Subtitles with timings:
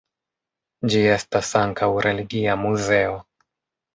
[0.93, 3.15] Ĝi estas ankaŭ religia muzeo.